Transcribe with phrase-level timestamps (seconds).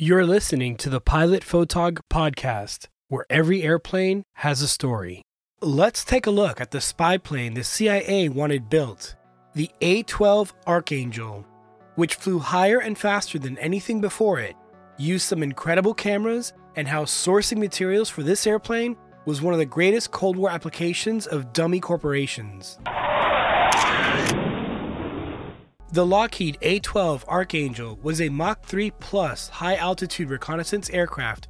[0.00, 5.22] You're listening to the Pilot Photog podcast, where every airplane has a story.
[5.60, 9.16] Let's take a look at the spy plane the CIA wanted built
[9.54, 11.44] the A 12 Archangel,
[11.96, 14.54] which flew higher and faster than anything before it,
[14.98, 18.96] used some incredible cameras, and how sourcing materials for this airplane
[19.26, 22.78] was one of the greatest Cold War applications of dummy corporations.
[25.90, 31.48] The Lockheed A 12 Archangel was a Mach 3 Plus high altitude reconnaissance aircraft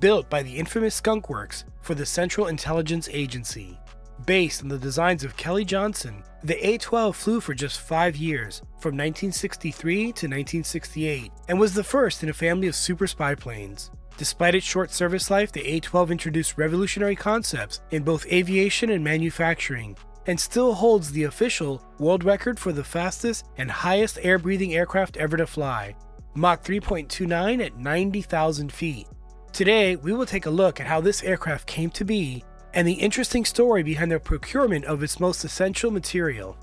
[0.00, 3.78] built by the infamous Skunk Works for the Central Intelligence Agency.
[4.26, 8.58] Based on the designs of Kelly Johnson, the A 12 flew for just five years,
[8.80, 13.90] from 1963 to 1968, and was the first in a family of super spy planes.
[14.18, 19.02] Despite its short service life, the A 12 introduced revolutionary concepts in both aviation and
[19.02, 24.74] manufacturing, and still holds the official world record for the fastest and highest air breathing
[24.74, 25.94] aircraft ever to fly,
[26.34, 29.06] Mach 3.29 at 90,000 feet.
[29.52, 32.92] Today, we will take a look at how this aircraft came to be and the
[32.92, 36.56] interesting story behind the procurement of its most essential material.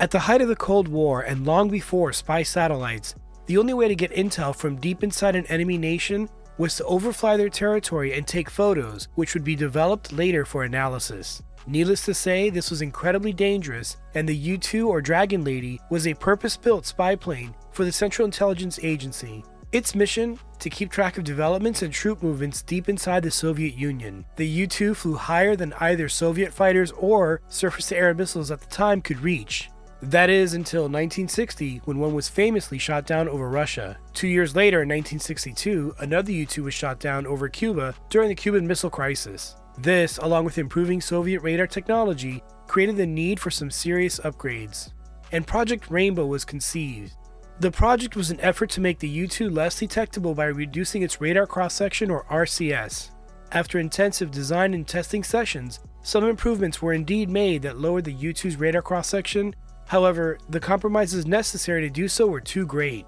[0.00, 3.14] At the height of the Cold War and long before spy satellites,
[3.46, 7.36] the only way to get intel from deep inside an enemy nation was to overfly
[7.36, 11.42] their territory and take photos, which would be developed later for analysis.
[11.66, 16.06] Needless to say, this was incredibly dangerous, and the U 2 or Dragon Lady was
[16.06, 19.44] a purpose built spy plane for the Central Intelligence Agency.
[19.72, 20.38] Its mission?
[20.60, 24.24] To keep track of developments and troop movements deep inside the Soviet Union.
[24.36, 28.60] The U 2 flew higher than either Soviet fighters or surface to air missiles at
[28.60, 29.70] the time could reach.
[30.02, 33.96] That is until 1960, when one was famously shot down over Russia.
[34.12, 38.34] Two years later, in 1962, another U 2 was shot down over Cuba during the
[38.34, 39.56] Cuban Missile Crisis.
[39.78, 44.92] This, along with improving Soviet radar technology, created the need for some serious upgrades.
[45.32, 47.12] And Project Rainbow was conceived.
[47.60, 51.20] The project was an effort to make the U 2 less detectable by reducing its
[51.20, 53.10] radar cross section or RCS.
[53.52, 58.34] After intensive design and testing sessions, some improvements were indeed made that lowered the U
[58.34, 59.54] 2's radar cross section.
[59.86, 63.06] However, the compromises necessary to do so were too great.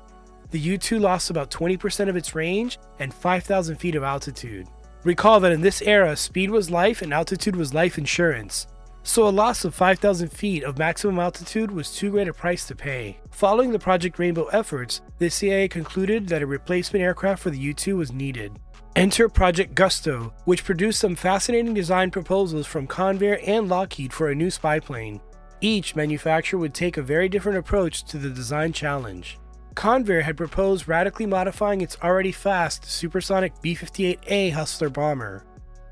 [0.50, 4.68] The U 2 lost about 20% of its range and 5,000 feet of altitude.
[5.06, 8.66] Recall that in this era, speed was life and altitude was life insurance.
[9.04, 12.74] So a loss of 5,000 feet of maximum altitude was too great a price to
[12.74, 13.20] pay.
[13.30, 17.72] Following the Project Rainbow efforts, the CIA concluded that a replacement aircraft for the U
[17.72, 18.58] 2 was needed.
[18.96, 24.34] Enter Project Gusto, which produced some fascinating design proposals from Convair and Lockheed for a
[24.34, 25.20] new spy plane.
[25.60, 29.38] Each manufacturer would take a very different approach to the design challenge.
[29.76, 35.44] Convair had proposed radically modifying its already fast supersonic B 58A Hustler bomber.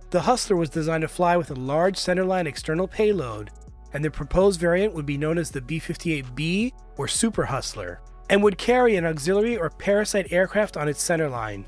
[0.09, 3.50] The Hustler was designed to fly with a large centerline external payload,
[3.93, 8.00] and the proposed variant would be known as the B 58B or Super Hustler,
[8.31, 11.66] and would carry an auxiliary or parasite aircraft on its centerline.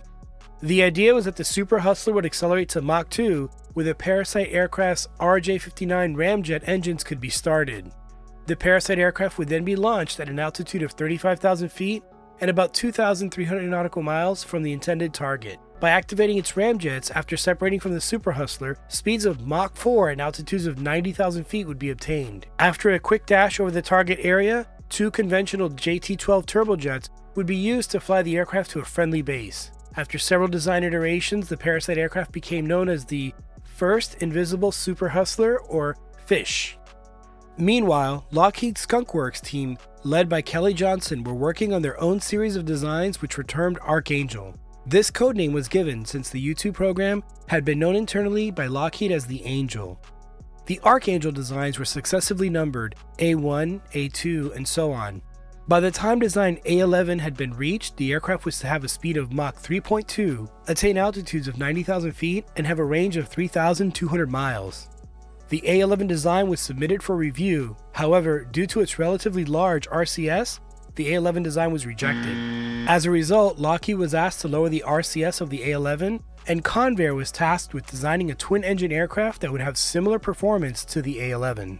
[0.62, 4.48] The idea was that the Super Hustler would accelerate to Mach 2, where the Parasite
[4.50, 7.92] aircraft's RJ 59 ramjet engines could be started.
[8.46, 12.04] The Parasite aircraft would then be launched at an altitude of 35,000 feet
[12.40, 15.58] and about 2,300 nautical miles from the intended target.
[15.80, 20.20] By activating its ramjets after separating from the Super Hustler, speeds of Mach 4 and
[20.20, 22.46] altitudes of 90,000 feet would be obtained.
[22.60, 27.56] After a quick dash over the target area, two conventional JT 12 turbojets would be
[27.56, 29.72] used to fly the aircraft to a friendly base.
[29.96, 35.58] After several design iterations, the Parasite aircraft became known as the First Invisible Super Hustler,
[35.60, 35.96] or
[36.26, 36.78] FISH.
[37.58, 42.54] Meanwhile, Lockheed Skunk Works team, led by Kelly Johnson, were working on their own series
[42.54, 44.54] of designs which were termed Archangel.
[44.84, 49.10] This codename was given since the U 2 program had been known internally by Lockheed
[49.10, 49.98] as the Angel.
[50.66, 55.22] The Archangel designs were successively numbered A1, A2, and so on.
[55.66, 59.16] By the time design A11 had been reached, the aircraft was to have a speed
[59.16, 64.88] of Mach 3.2, attain altitudes of 90,000 feet, and have a range of 3,200 miles.
[65.48, 70.58] The A11 design was submitted for review, however, due to its relatively large RCS,
[70.96, 72.36] the A11 design was rejected.
[72.88, 77.14] As a result, Lockheed was asked to lower the RCS of the A11, and Convair
[77.14, 81.18] was tasked with designing a twin engine aircraft that would have similar performance to the
[81.18, 81.78] A11.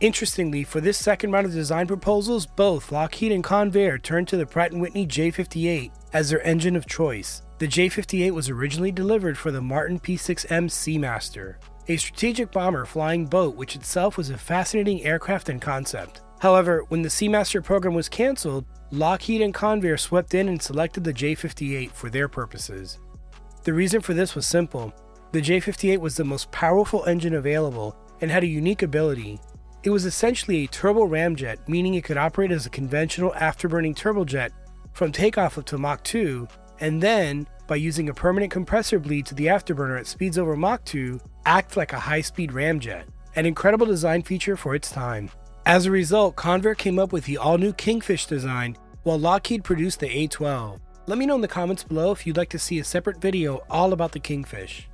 [0.00, 4.46] Interestingly, for this second round of design proposals, both Lockheed and Convair turned to the
[4.46, 7.42] Pratt & Whitney J58 as their engine of choice.
[7.58, 11.56] The J58 was originally delivered for the Martin P6M Seamaster
[11.88, 16.22] a strategic bomber flying boat, which itself was a fascinating aircraft and concept.
[16.40, 21.12] However, when the Seamaster program was canceled, Lockheed and Convair swept in and selected the
[21.12, 22.98] J 58 for their purposes.
[23.64, 24.92] The reason for this was simple
[25.32, 29.40] the J 58 was the most powerful engine available and had a unique ability.
[29.82, 34.50] It was essentially a turbo ramjet, meaning it could operate as a conventional afterburning turbojet
[34.92, 36.46] from takeoff up to Mach 2,
[36.80, 40.84] and then, by using a permanent compressor bleed to the afterburner at speeds over Mach
[40.84, 43.04] 2, act like a high speed ramjet,
[43.36, 45.30] an incredible design feature for its time.
[45.66, 50.00] As a result, Convair came up with the all new Kingfish design, while Lockheed produced
[50.00, 50.80] the A 12.
[51.06, 53.62] Let me know in the comments below if you'd like to see a separate video
[53.68, 54.88] all about the Kingfish.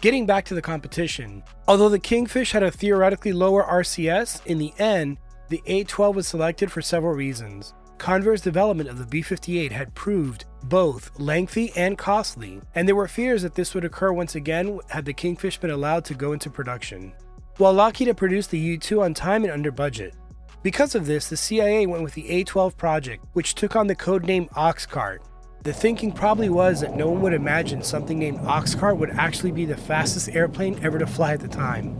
[0.00, 4.72] Getting back to the competition, although the Kingfish had a theoretically lower RCS, in the
[4.78, 5.18] end,
[5.48, 7.74] the A 12 was selected for several reasons.
[8.02, 13.06] Convair's development of the B 58 had proved both lengthy and costly, and there were
[13.06, 16.50] fears that this would occur once again had the Kingfish been allowed to go into
[16.50, 17.12] production.
[17.58, 20.16] While Lockheed had produced the U 2 on time and under budget.
[20.64, 23.94] Because of this, the CIA went with the A 12 project, which took on the
[23.94, 25.18] codename Oxcart.
[25.62, 29.64] The thinking probably was that no one would imagine something named Oxcart would actually be
[29.64, 31.96] the fastest airplane ever to fly at the time.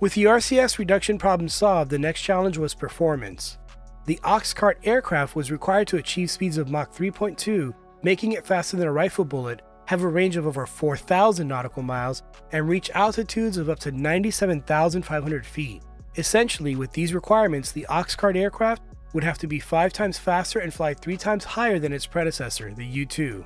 [0.00, 3.58] With the RCS reduction problem solved, the next challenge was performance.
[4.04, 7.72] The Oxcart aircraft was required to achieve speeds of Mach 3.2,
[8.02, 12.24] making it faster than a rifle bullet, have a range of over 4,000 nautical miles,
[12.50, 15.82] and reach altitudes of up to 97,500 feet.
[16.16, 18.82] Essentially, with these requirements, the Oxcart aircraft
[19.12, 22.74] would have to be five times faster and fly three times higher than its predecessor,
[22.74, 23.44] the U 2.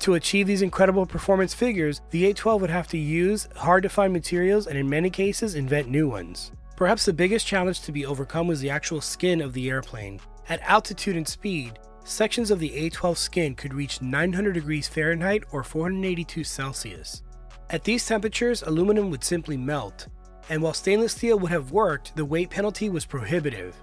[0.00, 3.90] To achieve these incredible performance figures, the A 12 would have to use hard to
[3.90, 6.50] find materials and, in many cases, invent new ones.
[6.76, 10.20] Perhaps the biggest challenge to be overcome was the actual skin of the airplane.
[10.48, 15.62] At altitude and speed, sections of the A12 skin could reach 900 degrees Fahrenheit or
[15.62, 17.22] 482 Celsius.
[17.70, 20.08] At these temperatures, aluminum would simply melt,
[20.48, 23.76] and while stainless steel would have worked, the weight penalty was prohibitive.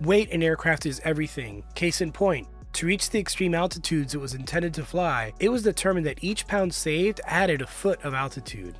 [0.00, 1.62] Weight in aircraft is everything.
[1.74, 5.62] Case in point, to reach the extreme altitudes it was intended to fly, it was
[5.62, 8.76] determined that each pound saved added a foot of altitude.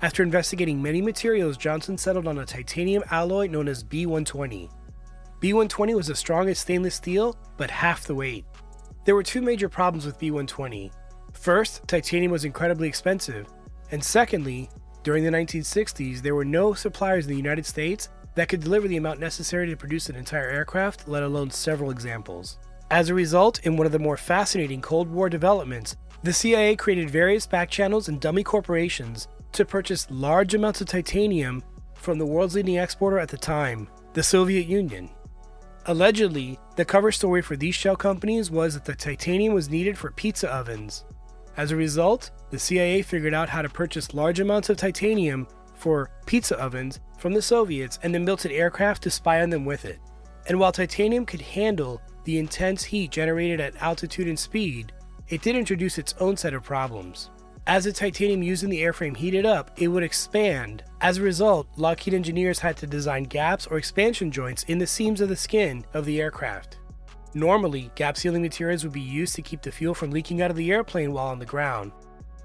[0.00, 4.70] After investigating many materials, Johnson settled on a titanium alloy known as B120.
[5.40, 8.44] B120 was the strongest stainless steel, but half the weight.
[9.04, 10.92] There were two major problems with B120.
[11.32, 13.48] First, titanium was incredibly expensive,
[13.90, 14.70] and secondly,
[15.02, 18.98] during the 1960s, there were no suppliers in the United States that could deliver the
[18.98, 22.58] amount necessary to produce an entire aircraft, let alone several examples.
[22.92, 27.10] As a result, in one of the more fascinating Cold War developments, the CIA created
[27.10, 29.26] various back channels and dummy corporations
[29.58, 31.62] to purchase large amounts of titanium
[31.94, 35.10] from the world's leading exporter at the time, the Soviet Union.
[35.86, 40.12] Allegedly, the cover story for these shell companies was that the titanium was needed for
[40.12, 41.04] pizza ovens.
[41.56, 46.08] As a result, the CIA figured out how to purchase large amounts of titanium for
[46.24, 49.84] pizza ovens from the Soviets and then built an aircraft to spy on them with
[49.84, 49.98] it.
[50.46, 54.92] And while titanium could handle the intense heat generated at altitude and speed,
[55.28, 57.30] it did introduce its own set of problems.
[57.68, 60.84] As the titanium used in the airframe heated up, it would expand.
[61.02, 65.20] As a result, Lockheed engineers had to design gaps or expansion joints in the seams
[65.20, 66.78] of the skin of the aircraft.
[67.34, 70.56] Normally, gap sealing materials would be used to keep the fuel from leaking out of
[70.56, 71.92] the airplane while on the ground.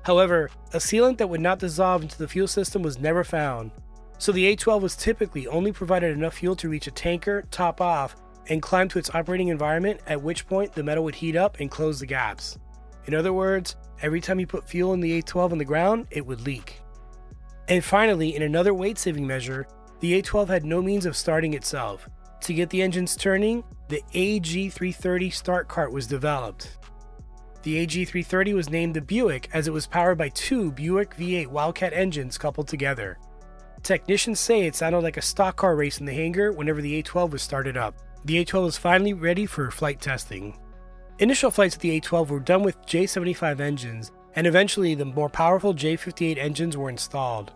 [0.02, 3.72] However, a sealant that would not dissolve into the fuel system was never found,
[4.18, 7.80] so the A 12 was typically only provided enough fuel to reach a tanker, top
[7.80, 8.18] off,
[8.50, 11.72] and climb to its operating environment, at which point the metal would heat up and
[11.72, 12.58] close the gaps.
[13.06, 16.08] In other words, every time you put fuel in the A 12 on the ground,
[16.12, 16.82] it would leak.
[17.68, 19.68] And finally, in another weight saving measure,
[20.00, 22.10] the A 12 had no means of starting itself.
[22.42, 26.78] To get the engines turning, the AG330 start cart was developed.
[27.64, 31.94] The AG330 was named the Buick as it was powered by two Buick V8 Wildcat
[31.94, 33.18] engines coupled together.
[33.82, 37.32] Technicians say it sounded like a stock car race in the hangar whenever the A12
[37.32, 37.96] was started up.
[38.26, 40.58] The A12 was finally ready for flight testing.
[41.20, 45.74] Initial flights of the A12 were done with J75 engines, and eventually the more powerful
[45.74, 47.52] J58 engines were installed.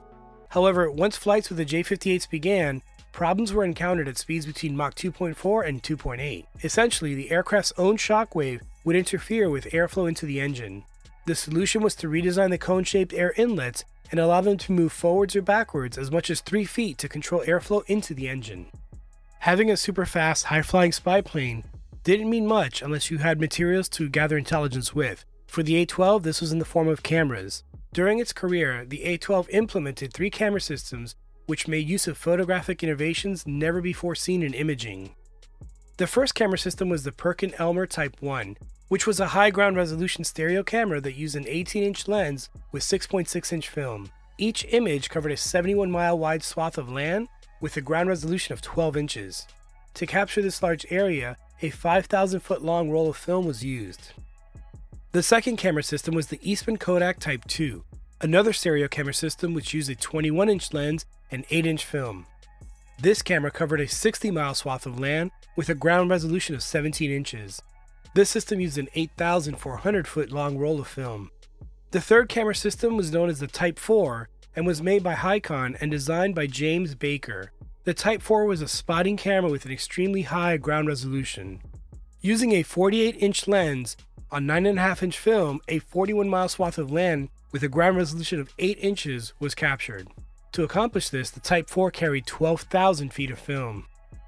[0.50, 5.68] However, once flights with the J58s began, problems were encountered at speeds between Mach 2.4
[5.68, 6.46] and 2.8.
[6.64, 10.84] Essentially, the aircraft's own shockwave would interfere with airflow into the engine.
[11.26, 14.94] The solution was to redesign the cone shaped air inlets and allow them to move
[14.94, 18.68] forwards or backwards as much as 3 feet to control airflow into the engine.
[19.40, 21.64] Having a super fast, high flying spy plane
[22.08, 25.26] didn't mean much unless you had materials to gather intelligence with.
[25.46, 27.66] For the A 12, this was in the form of cameras.
[27.94, 31.16] During its career, the A 12 implemented three camera systems
[31.48, 35.16] which made use of photographic innovations never before seen in imaging.
[35.98, 38.56] The first camera system was the Perkin Elmer Type 1,
[38.88, 42.84] which was a high ground resolution stereo camera that used an 18 inch lens with
[42.84, 44.12] 6.6 inch film.
[44.38, 47.28] Each image covered a 71 mile wide swath of land
[47.60, 49.46] with a ground resolution of 12 inches.
[49.96, 54.14] To capture this large area, a 5,000 foot long roll of film was used.
[55.12, 57.84] The second camera system was the Eastman Kodak Type 2,
[58.22, 62.26] another stereo camera system which used a 21 inch lens and 8 inch film.
[63.00, 67.12] This camera covered a 60 mile swath of land with a ground resolution of 17
[67.12, 67.62] inches.
[68.14, 71.32] This system used an 8,400 foot long roll of film.
[71.92, 75.78] The third camera system was known as the Type 4 and was made by Hycon
[75.80, 77.52] and designed by James Baker.
[77.88, 81.62] The Type 4 was a spotting camera with an extremely high ground resolution.
[82.20, 83.96] Using a 48 inch lens
[84.30, 88.54] on 9.5 inch film, a 41 mile swath of land with a ground resolution of
[88.60, 90.10] 8 inches was captured.
[90.52, 93.86] To accomplish this, the Type 4 carried 12,000 feet of film.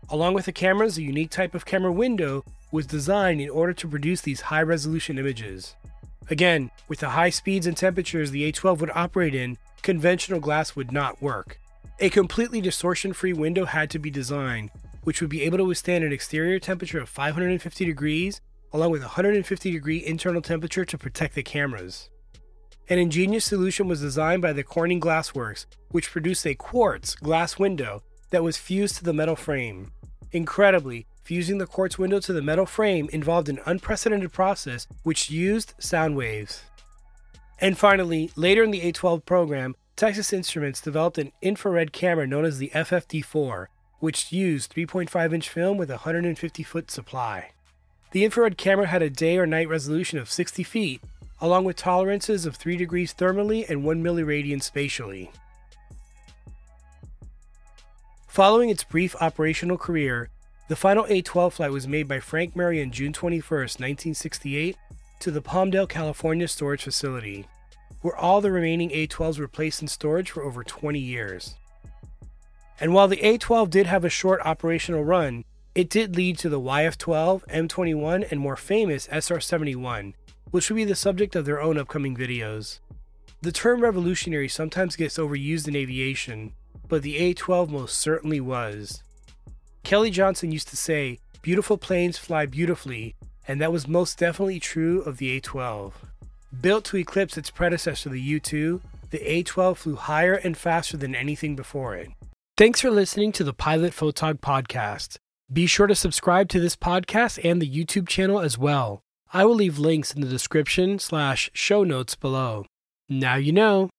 [0.07, 3.89] Along with the cameras, a unique type of camera window was designed in order to
[3.89, 5.75] produce these high resolution images.
[6.29, 10.93] Again, with the high speeds and temperatures the A12 would operate in, conventional glass would
[10.93, 11.59] not work.
[12.01, 14.71] A completely distortion free window had to be designed,
[15.03, 18.41] which would be able to withstand an exterior temperature of 550 degrees,
[18.71, 22.09] along with 150 degree internal temperature to protect the cameras.
[22.89, 28.01] An ingenious solution was designed by the Corning Glassworks, which produced a quartz glass window
[28.31, 29.91] that was fused to the metal frame.
[30.31, 35.75] Incredibly, Fusing the quartz window to the metal frame involved an unprecedented process which used
[35.77, 36.63] sound waves.
[37.61, 42.57] And finally, later in the A12 program, Texas Instruments developed an infrared camera known as
[42.57, 43.65] the FFD4,
[43.99, 47.51] which used 3.5 inch film with a 150 foot supply.
[48.11, 51.01] The infrared camera had a day or night resolution of 60 feet,
[51.41, 55.31] along with tolerances of 3 degrees thermally and 1 milliradian spatially.
[58.29, 60.29] Following its brief operational career,
[60.69, 64.77] the final A12 flight was made by Frank Murray on June 21, 1968,
[65.19, 67.45] to the Palmdale, California storage facility,
[68.01, 71.55] where all the remaining A12s were placed in storage for over 20 years.
[72.79, 75.43] And while the A12 did have a short operational run,
[75.75, 80.13] it did lead to the YF12, M21, and more famous SR 71,
[80.51, 82.79] which will be the subject of their own upcoming videos.
[83.41, 86.53] The term revolutionary sometimes gets overused in aviation,
[86.87, 89.03] but the A12 most certainly was.
[89.83, 93.15] Kelly Johnson used to say, Beautiful planes fly beautifully,
[93.47, 95.93] and that was most definitely true of the A12.
[96.51, 101.13] Built to eclipse its predecessor, the U 2, the A12 flew higher and faster than
[101.15, 102.09] anything before it.
[102.57, 105.17] Thanks for listening to the Pilot Photog podcast.
[105.51, 109.01] Be sure to subscribe to this podcast and the YouTube channel as well.
[109.31, 112.65] I will leave links in the description slash show notes below.
[113.07, 113.89] Now you know.